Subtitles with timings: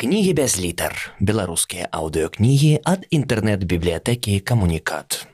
[0.00, 0.94] Кнігі без літар.
[1.20, 5.28] Беларускія аўдыёкнігі ад інтэрнэт-бібліятэкі камунікат.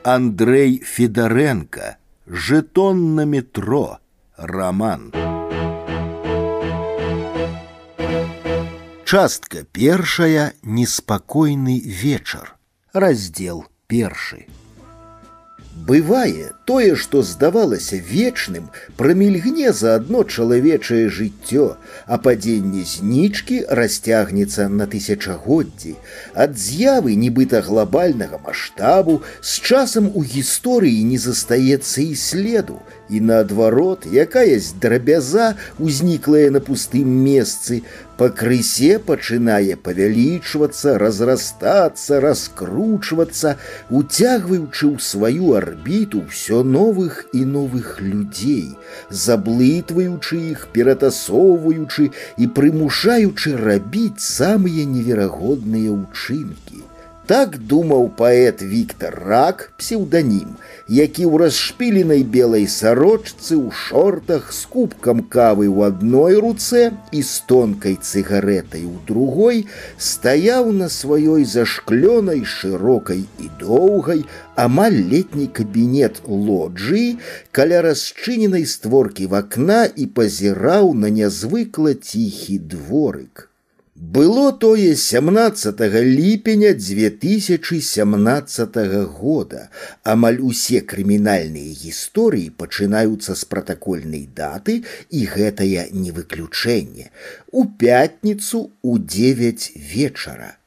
[0.00, 2.00] Андрей Федоренко.
[2.24, 4.00] Жетон на метро.
[4.38, 5.12] Роман.
[9.04, 12.56] Частка першая неспакойны вечар.
[12.94, 14.48] Раздзел першы.
[15.76, 21.75] Бывае тое, што здавалася вечным, прамільгне за адно чалавечае жыццё,
[22.05, 25.95] а падзенне знічкі расцягнецца на тысячагоддзі.
[26.33, 32.79] Ад з'явы нібыта глобальнага маштабу з часам у гісторыі не застаецца і следу,
[33.11, 37.83] і наадварот, якаясь драбяза, узніклая на пустым месцы,
[38.21, 43.57] пакрысе пачынае павялічвацца, разрастацца, раскручвацца,
[43.89, 48.77] уцягваючы ў сваю арбіту ўсё новых і новых людзей,
[49.09, 56.84] заблытваючы іх, ператасоўваючы і прымушаючы рабіць самыя неверагодныя ўчынкі.
[57.31, 60.57] Так думаў паэт Віктор Рак, псеўданім,
[60.91, 66.81] які ў расшпіленай белай сарочцы ў шортах з кубкам кавы ў адной руцэ
[67.15, 69.61] і з тонкай цыгаретай у другой
[70.09, 74.25] стаяў на сваёй зашклёнай шырокай і доўгай
[74.65, 77.15] амаль летні кабінет лоджыі
[77.55, 83.47] каля расчыненай створкі вакна і пазіраў на нязвыкла ціхі дворык.
[84.01, 89.69] Было тое 17 ліпеня 2017 года.
[90.03, 94.81] Амаль усе крымінальныя гісторыі пачынаюцца з пратакольнай даты,
[95.13, 97.13] і гэтае не выключэнне.
[97.51, 100.57] У пятніцу у 9 вечара.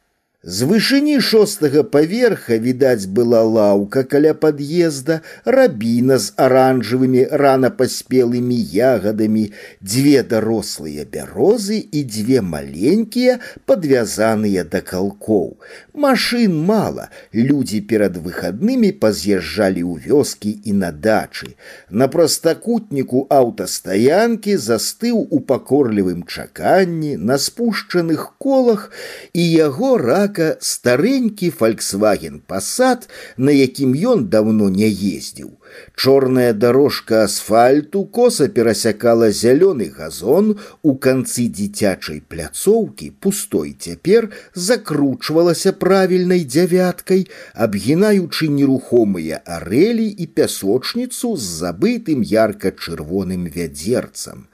[0.47, 9.45] З вышыні шостага паверха відаць была лаўка каля пад'езда, рабіна з аранжавымі рана паспелымі ягадамі,
[9.81, 15.57] дзве дарослыя бярозы і дзве маленькія, падвязаныя да калкоў.
[15.97, 21.57] Машын мала, людзі перад выхаднымі паз'язджалі ў вёскі і на дачы.
[21.89, 28.93] На прастакутніку аўтастаянкі застыў у пакорлівым чаканні, на спушчаных колах
[29.33, 35.51] і яго рак однако старенькі фольксваген пасад на якім ён давно не ездзіў
[35.97, 46.45] чорная дорожка асфальту коса перасякала зялёны газон у канцы дзіцячай пляцоўкі пустой цяпер закручвалася правільнай
[46.45, 54.48] дзявяткай абгінаючы нерухомыя арэлі і пясочніцу з забытым ярка-чырвоным вядзерцам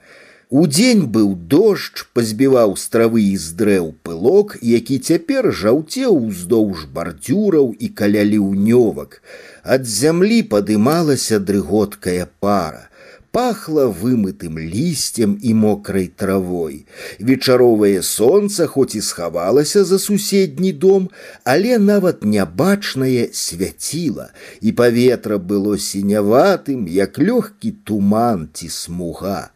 [0.51, 7.69] Удзень быў дождж, пазбіваў з травы і з дрэў пылок, які цяпер жаўцеў уздоўж бардзюраў
[7.79, 9.21] і каля ліўнёвак.
[9.63, 12.89] Ад зямлі падымалася дрыготкая пара.
[13.31, 16.83] Пахла вымытым лісцем і мокрай травой.
[17.31, 21.07] Вечаровае сонца хоць і схавалася за суседні дом,
[21.45, 24.27] але нават нябачнае свяціла,
[24.59, 29.54] і паветра было сіняватым, як лёгкі туман ці смуга.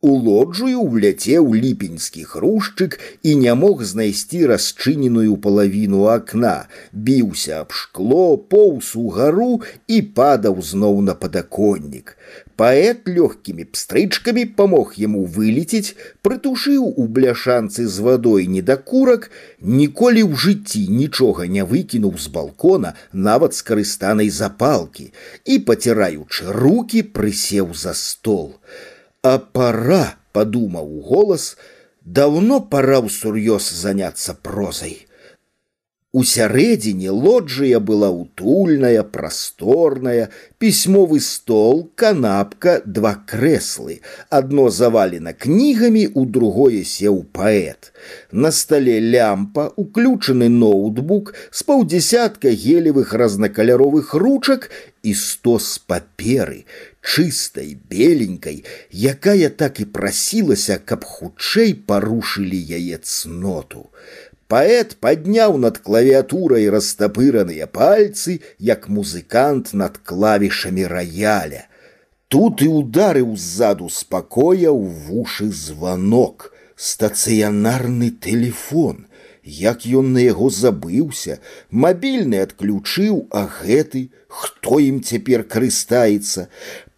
[0.00, 6.52] У лоджую ўляцеў ліпеньскі хрушчык і не мог знайсці расчыненую палавіну акна,
[7.08, 9.60] біўся аб шкло, поўз угару
[9.96, 12.16] і падаў зноў на падаконнік.
[12.56, 15.92] Паэт лёгкімі пстрычкамі памог яму вылеціць,
[16.24, 19.28] прытушыў у бляшанцы з вадой недакурак,
[19.60, 25.12] ніколі ў жыцці нічога не выкінуў з балкона нават скарыстанай запалкі
[25.44, 28.56] і, паціраючы руки, прысеў за стол.
[29.24, 31.56] А пора, подумал голос,
[32.04, 35.06] давно пора ўсур'ёз заняться прозой.
[36.12, 44.00] У сярэдзіне лоджыя была утульная, прасторная, пісьмовы стол, канапка, два крэслы.
[44.28, 47.92] Адно завалена кнігамі, у другое сеў паэт.
[48.32, 54.66] На стале лямпа, уключаны ноутбук, з паўдзясятка гелевых разнакаляровых ручак
[55.06, 56.64] і сто з паперы,
[57.04, 63.88] чыстай, беленькай, якая так і прасілася, каб хутчэй парушылі яе цноту.
[64.50, 71.68] Паэт падняў над клавіатурай растапыраныя пальцы, як музыкант над клавішамі раяля.
[72.26, 79.06] Тут і ударыў ззаду спакоя ў вушы званок, стацыянарны телефон.
[79.42, 81.38] Як ён на яго забыўся,
[81.70, 86.50] мабільны адключыў, а гэты, хто ім цяпер карыстаецца,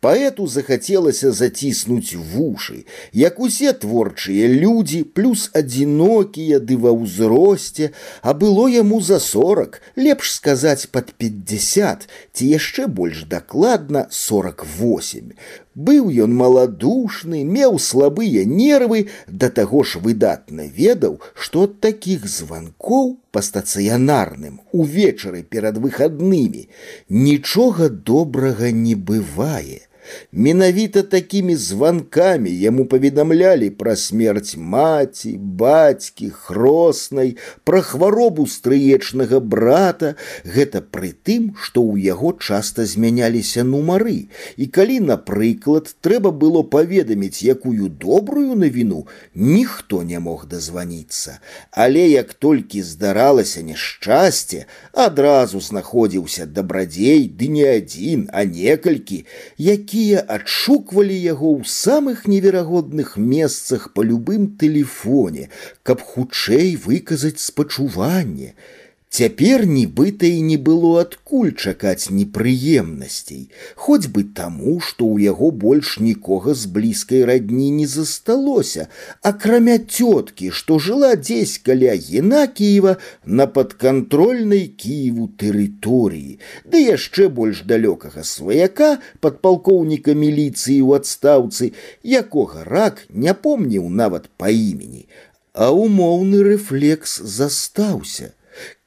[0.06, 2.84] Паэту захацелася заціснуць вушы,
[3.14, 7.92] як усе творчыя людзі, плюс адзінокія ды ва ўзросце,
[8.22, 15.38] а было яму за сорок, лепш сказаць пад пятьдесят, ці яшчэ больш дакладна 48.
[15.74, 23.16] Быў ён маладушны, меў слабыя нервы, да таго ж выдатна ведаў, што ад такіх званкоў
[23.30, 26.66] па стацыянарным увечары перад выхаднымі
[27.08, 29.80] нічога добрага не бывае.
[30.32, 40.80] Менавіта такімі званкамі яму паведамлялі пра смерць маці, бацькі, хроснай, пра хваробу стрыечнага брата, гэта
[40.80, 44.32] пры тым, што ў яго часта змяняліся нумары.
[44.56, 51.38] І калі, напрыклад, трэба было паведаміць якую добрую навіну, ніхто не мог дазваніцца.
[51.70, 59.22] Але як толькі здаралася няшчасце, адразу знаходзіўся дабрадзей ды не адзін, а некалькі,
[59.60, 65.48] які якія адшуквалі яго ў самых неверагодных месцах па любым тэлефоне,
[65.82, 68.54] каб хутчэй выказаць спачуванне,
[69.12, 73.42] Цяпер нібыта і не было адкуль чакаць непрыемнасцей,
[73.76, 78.88] хоць бы таму, што ў яго больш нікога з блізкай радні не засталося,
[79.20, 82.96] акрамя цёткі, што жыла дзесь каля Геннакіева
[83.42, 91.74] на падкантрольнай Кіеву тэрыторыі, ды яшчэ больш далёкага сваяка падпалкоўніка міліцыі ў адстаўцы,
[92.24, 95.04] якога рак не помніў нават па імені,
[95.52, 98.32] а умоўны рэфлекс застаўся.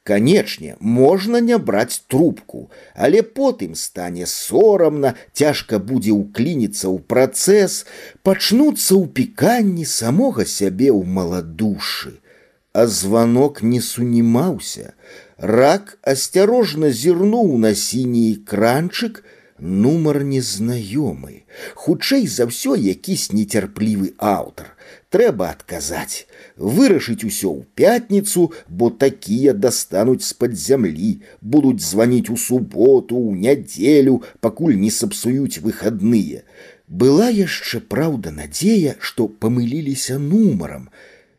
[0.06, 7.82] Канечне, можна не браць трубку, але потым стане сорамна, цяжка будзе ўклініцца ў працэс,
[8.22, 12.22] пачнуцца ў піканні самога сябе ў маладушы.
[12.70, 14.94] А званок не сунімаўся.
[15.42, 19.24] Рак асцярожна зірнуў на сіні кранчык,
[19.60, 21.44] нумар незнаёмы.
[21.74, 24.76] Хутчэй за ўсё якісь нецярплівы аўтар.
[25.08, 26.26] Трэба адказаць
[26.56, 34.22] вырашыць усё ў пятніцу, бо такія дастануць з-пад зямлі, будуць званіць у суботу, у нядзелю,
[34.40, 36.44] пакуль не сапсуюць выхадныя.
[36.88, 40.90] Была яшчэ праўда надзея, што памыліліся нумарам.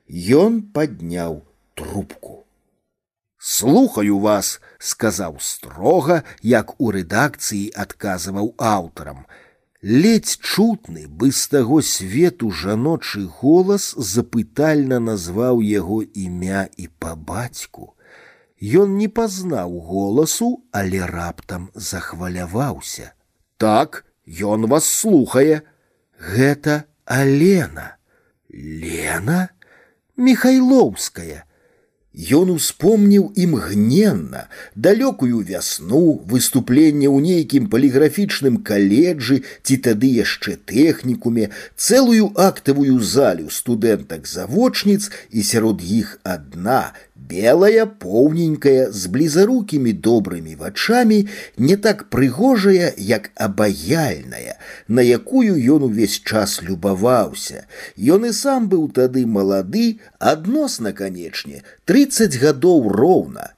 [0.10, 1.44] Ён падняў
[1.76, 2.41] трубку.
[3.42, 9.26] Слухаю вас, сказаў строга, як у рэдакцыі адказваў аўтарам
[9.82, 17.94] ледзь чутны бы з таго свету жаночы голас запытальна назваў яго імя і па бацьку.
[18.58, 23.14] Ён не пазнаў голасу, але раптам захваляваўся.
[23.58, 25.62] Так, ён вас слухае.
[26.18, 27.98] Гэта Алена.
[28.50, 29.52] Лена
[30.18, 31.46] Михайлоўская.
[32.18, 34.40] Ён успомніў імгненна
[34.74, 44.26] далёкую вясну выступленне ў нейкім паліграфічным каледжы ці тады яшчэ тэхнікуме цэлую актавую залю студэнтак
[44.26, 46.82] завочніц і сярод іх адна
[47.22, 51.20] белая поўненькая з блізарукімі добрымі вачамі
[51.58, 54.56] не так прыгожая як абаяльная
[54.88, 57.66] на якую ён увесь час любаваўся
[58.18, 60.00] ён і сам быў тады малады
[60.34, 63.52] адносна канечне тридцать гадоў роўна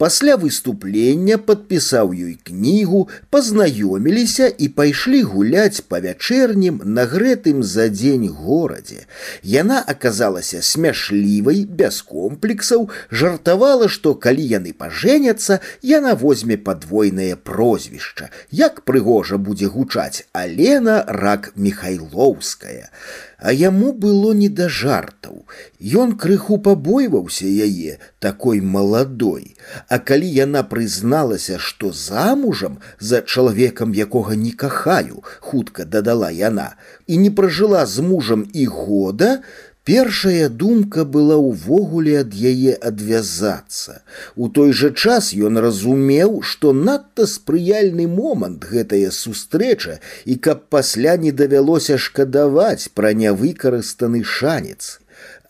[0.00, 2.98] Пасля выступлення падпісаў ёй кнігу,
[3.32, 9.06] пазнаёміліся і пайшлі гуляць па вячэрнім нагрэтым за дзень горадзе.
[9.40, 18.28] Яна аказалася смяшлівай, без комплексаў, жартавала, што калі яны пажэняцца, яна возьме падвойнае прозвішча.
[18.52, 22.92] Як прыгожа будзе гучаць Алена рак Михайлоўская
[23.40, 25.44] а яму было не да жартаў.
[25.80, 29.56] Ён крыху пабойваўся яе такой маладой,
[29.88, 36.74] А калі яна прызналася, што замужам за чалавекам, якога не кахаю, хутка дадала яна,
[37.06, 39.42] і не пражыла з мужам і года,
[39.83, 44.05] Першая думка была ўвогуле ад яе адвязацца.
[44.37, 51.17] У той жа час ён разумеў, што надта спрыяльны момант гэтая сустрэча і каб пасля
[51.17, 55.00] не давялося шкадаваць пра нявыкарыстаны шанец.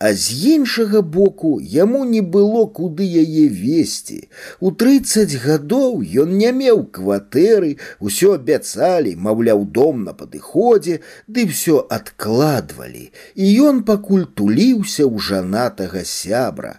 [0.01, 4.19] А з іншага боку яму не было куды яе весці.
[4.61, 11.85] У трыццаць гадоў ён не меў кватэры, усё абяцалі, маўляў, дом на падыходзе, ды ўсё
[11.89, 13.05] адкладвалі,
[13.35, 16.77] і ён пакуль туліўся ў жанатага сябра.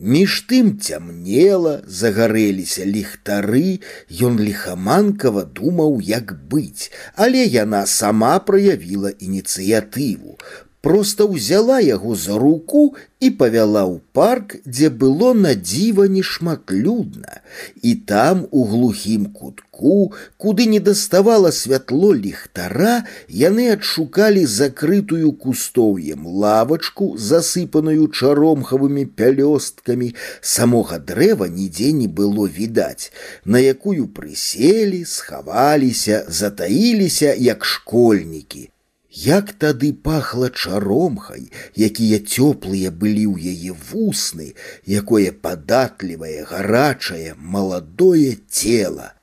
[0.00, 3.82] Між тым цямнела, загарэліся ліхтары,
[4.22, 10.38] ён ліхаманкава думаў, як быць, але яна сама праявіла ініцыятыву
[10.82, 17.42] просто ўзяла яго за руку і павяла ў парк, дзе было на дзіва нешматлюдна.
[17.82, 27.10] І там у глухім кутку, куды не даставала святло ліхтара, яны адшукалі закрытую кустоўем лавачку,
[27.18, 30.14] засыпаную чаромхавымі пялёсткамі.
[30.40, 33.10] Самога дрэва нідзе не было відаць,
[33.44, 38.70] на якую прыселі, схаваліся, затаіліся, як школьнікі.
[39.12, 44.52] Як тады пахла чаромхай, якія цёплыя былі ў яе вусны,
[44.84, 49.14] якое падатлівае, гарачае, маладое цела.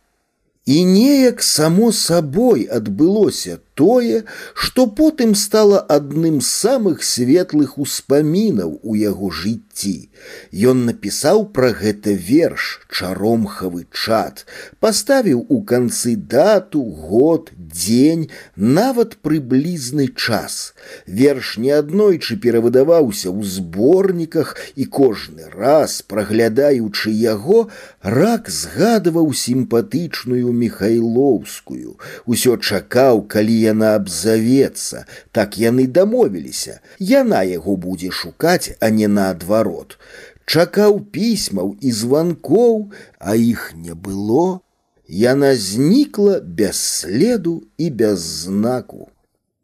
[0.66, 4.24] І неяк само сабой адбылося тое,
[4.54, 10.10] што потым стала адным з самых светлых успамінаў у яго жыцці.
[10.52, 14.46] Ён напісаў пра гэта верш чаромхавы чат,
[14.80, 20.74] паставіў у канцы дату, год, дзень, нават прыблізны час.
[21.06, 27.68] Верш неаднойчы перавыдаваўся ў зборніках і кожны раз, праглядаючы яго,
[28.02, 36.80] рак згадваў сімпатычную михайлоўскую, усё чакаў, калі яна абзавецца, так яны дамовіліся.
[37.00, 39.98] Яна яго будзе шукаць, а не наадварот.
[40.46, 44.62] Чакаў пісьмаў і званкоў, а іх не было.
[45.08, 49.10] Яна знікла без следу і без знаку.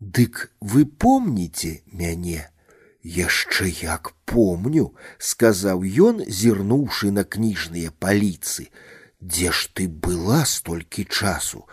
[0.02, 2.50] Дык вы помніце мяне?
[3.04, 8.70] Яшчэ як помню, сказаў ён, зірнуўшы на кніжныя паліцы.
[9.22, 11.66] Дзе ж ты была столькі часу?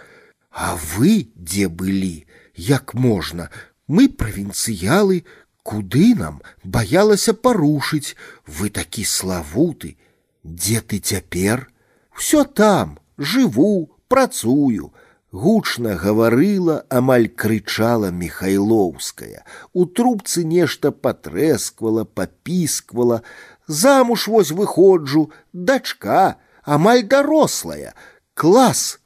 [0.52, 2.26] А вы дзе былі?
[2.54, 3.50] Як можна?
[3.86, 5.24] Мы правінцыялы,
[5.62, 9.96] куды нам баялася парушыць, вы такі славуты.
[10.44, 11.68] Дзе ты цяпер?
[12.16, 14.92] Усё там, жыву, працую,
[15.30, 19.44] гучна гаварыла, амаль крычала Михайлоўская.
[19.72, 23.22] У трубцы нешта патрэсквала, папісквала,
[23.66, 27.94] замуж вось выходжу, дачка, амаль дарослая,
[28.34, 29.00] клас.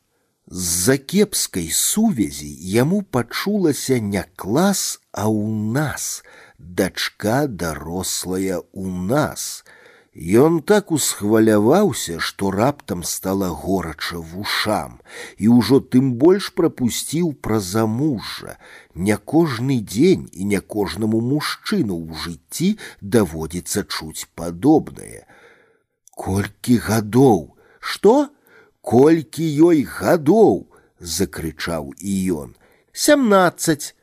[0.52, 6.22] З-за кепскай сувязі яму пачулася не клас, а ў нас,
[6.58, 9.64] дачка дарослая ў нас.
[10.12, 15.00] Ён так усхваляваўся, што раптам стала горача вушам
[15.38, 18.58] і ўжо тым больш прапусціў пра замужжа.
[18.94, 25.24] Не кожны дзень і не кожнаму мужчыну ў жыцці даводзіцца чуць падобнае.
[26.12, 28.28] Колькі гадоў, што?
[28.86, 30.66] Колькі ёй гадоў,
[31.00, 32.54] закрычаў і ён.
[32.92, 33.94] Сямнаццаць,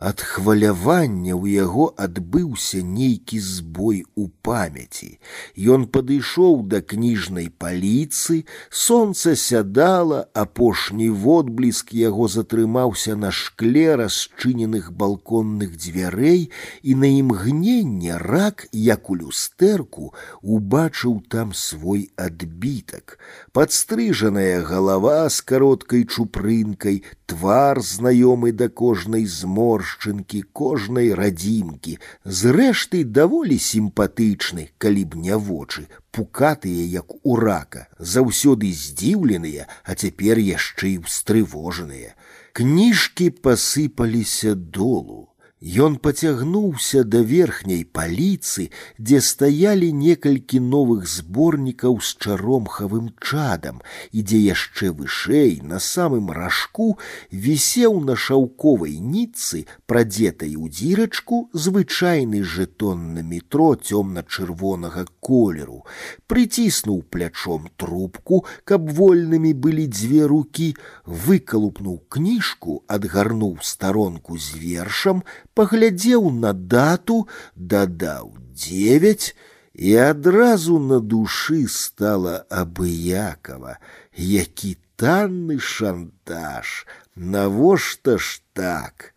[0.00, 5.08] Ад хвалявання ў яго адбыўся нейкі збой у памяці.
[5.56, 15.80] Ён падышоў да кніжнай паліцы, сонца сядала, апошні водбліск яго затрымаўся на шкле расчыненых балконных
[15.80, 16.52] дзвярэй,
[16.84, 20.12] і на імгненне рак, як у люстэрку,
[20.44, 23.16] убачыў там свой адбітак.
[23.56, 27.00] Падстрыжаная галава з кароткай чупрынкай,
[27.30, 35.88] твар знаёмы да кожнай зморш, маршчынкі кожнай радзімкі, зрэшты даволі сімпатычны, калі б не вочы,
[36.10, 42.14] пукатыя, як у рака, заўсёды здзіўленыя, а цяпер яшчэ і ўстрывожаныя.
[42.52, 45.28] Кніжкі пасыпаліся долу.
[45.64, 48.68] Ён пацягнуўся да верхняй паліцы,
[49.00, 53.80] дзе стаялі некалькі новых зборнікаў з чаромхавым чадам,
[54.12, 56.98] і дзе яшчэ вышэй на самым ражку
[57.32, 65.88] вісеў на шаўковай ніцы, прадзетай у дзірачку звычайны жэтон на метро цёмна-чырвонага колеру,
[66.28, 70.76] прыціснуў плячом трубку, каб вольнымі былі дзве рукі,
[71.08, 75.24] выкалупнуў кніжку, адгарнуў старонку з вершам,
[75.54, 79.36] паглядзеў на дату, дадаў девять,
[79.74, 83.76] і адразу на душы стала абыякова,
[84.16, 89.12] які танны шантаж, навошта ж так,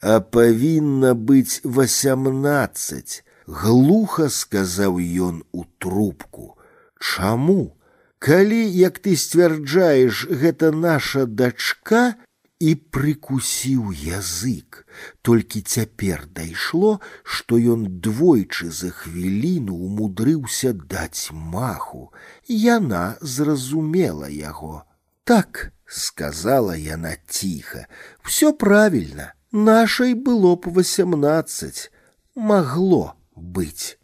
[0.00, 6.58] а павінна быць восемнадцать, глуха сказаў ён у трубку.
[7.00, 7.76] Чаму?
[8.18, 12.16] Калі, як ты сцвярджаеш, гэта наша дачка,
[12.64, 14.86] і прыкусіў язык.
[15.22, 22.12] Толькі цяпер дайшло, што ён двойчы за хвіліну умудрыўся даць маху.
[22.48, 24.84] Яна зразумела яго.
[25.24, 27.86] Так, сказала яна ціха,
[28.22, 31.90] все правильно, нашай было б восемнадцать,
[32.34, 33.97] магло быць.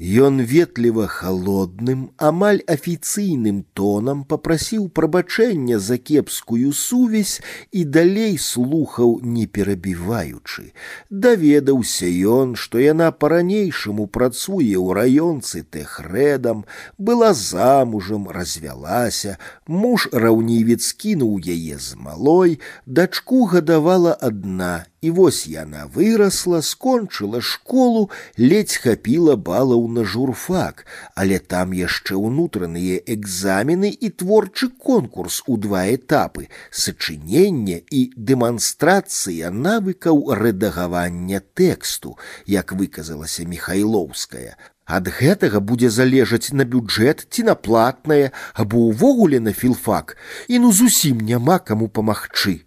[0.00, 7.40] Ён ветліва халодным, амаль афіцыйным тонам попрасіў прабачэння за кепскую сувязь
[7.72, 10.76] і далей слухаў не перабіваючы.
[11.08, 16.66] Даведаўся ён, што яна па-ранейшаму працуе ў раёнцы тэхрэдам,
[16.98, 25.86] была замужам, развялася, муж раўнівец кінуў яе з малой, дачку гадавала адна і вось яна
[25.94, 30.84] вырасла, скончыла школу, ледзь хапіла балаў на журфак,
[31.14, 40.24] але там яшчэ ўнутраныя экзамены і творчы конкурс у два этапы, сачынення і дэманстрацыя навыкаў
[40.42, 44.56] рэдагавання тэксту, як выказалася Михайлоўская.
[44.86, 50.14] Ад гэтага будзе залежаць на бюджэт ці на платнае або ўвогуле на філфак,
[50.46, 52.62] і ну зусім няма каму памагчы.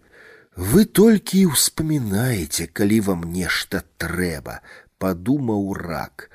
[0.56, 4.60] Вы толькі і ўспамінаеце, калі вам нешта трэба,
[4.98, 6.30] падумаў рак.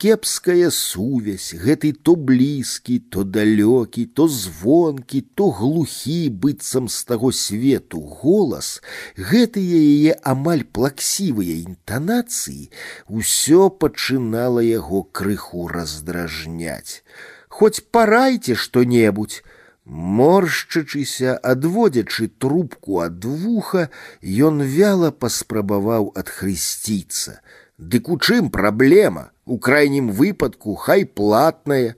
[0.00, 8.00] Кепская сувязь, гэты то блізкі, то далёкі, то звонкі, то глухі быццам з таго свету
[8.00, 8.80] голас,
[9.16, 12.72] гэтыя яе амаль плаксівыя інтанацыі,
[13.12, 17.04] усё пачынала яго крыху раздражняць.
[17.48, 19.44] Хоць парайце што-небудзь,
[19.84, 23.88] Моршчачыся, адводзячы трубку ад вуха,
[24.22, 27.40] ён вяла паспрабаваў адхрысціцца.
[27.78, 29.30] Дык у чым праблема?
[29.46, 31.96] У крайнім выпадку хай платная,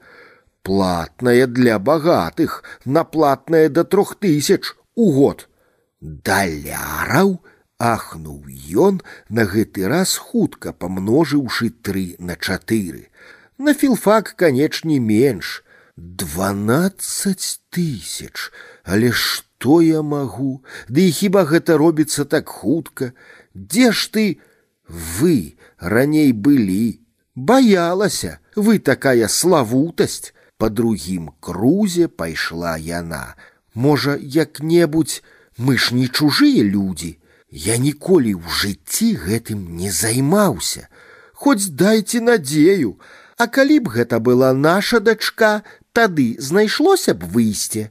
[0.63, 5.49] платная для багатых, на платная да трох тысяч у год.
[6.01, 7.43] Даляраў
[7.79, 8.47] ахнуў
[8.87, 13.11] ён на гэты раз хутка памножыўшы тры на чатыры.
[13.59, 15.65] На філфак, канечне, менш
[15.97, 18.51] дванаццаць тысяч
[18.85, 23.13] але што я магу ды і хіба гэта робіцца так хутка
[23.55, 24.25] дзе ж ты
[24.89, 27.01] вы раней былі
[27.35, 33.25] баялася вы такая славутасць по другім крузе пайшла яна
[33.75, 35.23] можа як-небудзь
[35.59, 37.19] мы ж не чужыя людзі
[37.53, 40.89] я ніколі ў жыцці гэтым не займаўся
[41.35, 42.97] хоць дайце надзею
[43.37, 45.63] а калі б гэта была наша дачка
[45.97, 47.91] тады знайшлося б выйсце.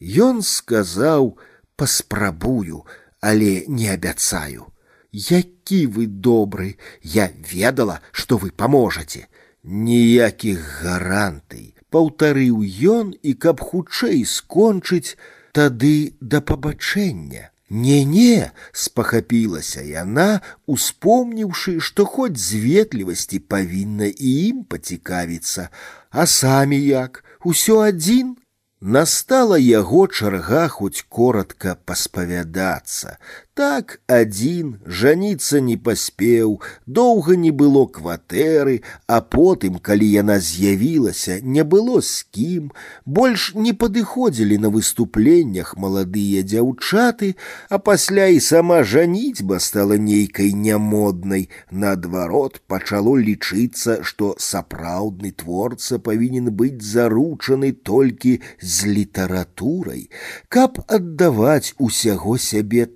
[0.00, 1.38] Ён сказаў:
[1.76, 2.84] паспрабую,
[3.20, 4.72] але не абяцаю.
[5.12, 9.28] Які вы добры, я ведала, што вы паможаце.
[9.62, 15.14] Ніякіх гарантый, паўтарыў ён і каб хутчэй скончыць,
[15.52, 17.52] тады да пабачэння.
[17.72, 25.68] Не-не, спахапілася яна, успомніўшы, што хоць з ветлівасці павінна і ім пацікавіцца,
[26.10, 28.36] а самі як, усё адзін
[28.82, 33.16] Настала яго чарга хоць коротко паспавядацца.
[33.56, 36.54] Так адзін жаніцца не паспеў,
[36.86, 42.70] доўга не было кватэры, а потым, калі яна з'явілася, не было з кім,
[43.04, 47.36] больш не падыходзілі на выступленнях маладыя дзяўчаты,
[47.68, 51.50] а пасля і сама жаніцьба стала нейкай нямоднай.
[51.68, 60.08] Наадварот пачало лічыцца, што сапраўдны творца павінен быць заручаны толькі з літаратурай,
[60.48, 62.88] каб аддаваць усяго сябе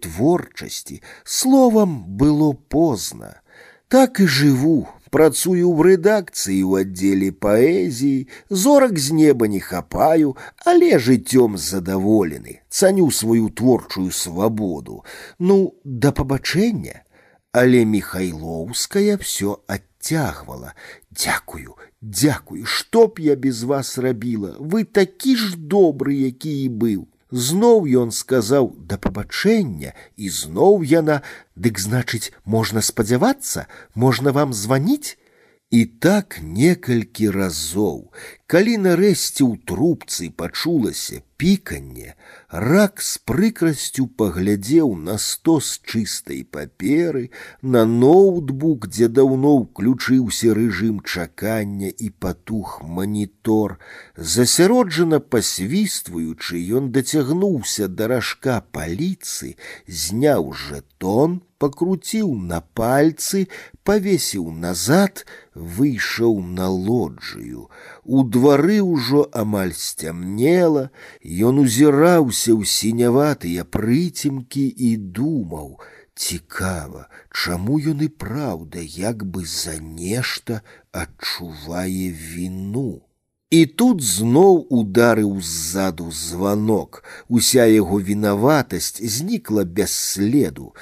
[0.50, 3.42] творчасці, словам было позна.
[3.88, 10.34] Так і жыву, працую ў рэдакцыі ў аддзеле паэзіі, зорак з неба не хапаю,
[10.66, 15.04] але жыццём задаволены, цаню сваю творчую свабоду.
[15.38, 17.06] Ну, да пабачэння,
[17.54, 20.74] але михайлоўская все адцягвала
[21.14, 27.06] дзякую дзякую што б я без вас рабіла вы такі ж добры які і быў
[27.30, 31.22] зноў ён сказаў да пабачэння і зноў яна
[31.56, 35.18] дык значыць можна спадзявацца можна вам званіць
[35.70, 38.12] і так некалькі разоў,
[38.50, 42.14] калі нарэшце ў трубцы пачулася піканне,
[42.48, 47.30] рак з прыкрасцю паглядзеў на сто з чыстай паперы,
[47.62, 53.78] на ноутбук, дзе даўно ўключыўся рэжым чакання і патух манітор.
[54.16, 63.48] Засяроджана пасвістваючы, ён дацягнуўся да ражка паліцы, зняў жэтон, покрутил на пальцы,
[63.82, 67.70] повесил назад, выйшаў на лоджыю.
[68.04, 70.88] У двары ўжо амаль сцямнела,
[71.50, 75.76] ён узіраўся ў сіняватыя прыцемкі і думаў:
[76.14, 80.62] цікава, чаму ён і праўда як бы за нешта
[80.92, 83.02] адчувае віну.
[83.50, 87.04] І тут зноў ударыў ззаду званок.
[87.28, 90.74] Уся яго вінаватасць знікла без следу.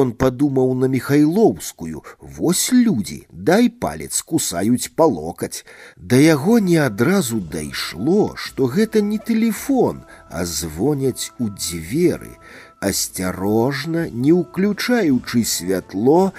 [0.00, 2.00] Ён падумаў на михайлоўскую:
[2.38, 5.66] Вось людзі, дай палец кусаюць па локаць.
[5.96, 12.32] Да яго не адразу дайшло, што гэта не тэлефон, а звоняць у дзверы.
[12.80, 16.32] Асцярожна, не ўключаючы святло,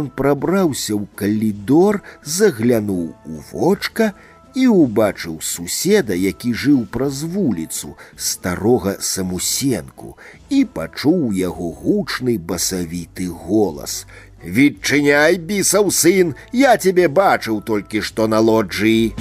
[0.00, 4.12] ён прабраўся ў калідор, заглянуў у вочка,
[4.54, 10.16] і ўбачыў суседа, які жыў праз вуліцу старога самусенку
[10.50, 14.06] і пачуў яго гучны басавіты голас.
[14.42, 19.14] Відчыняй бісаў сын, я тебе бачыў толькі што на лоджыі.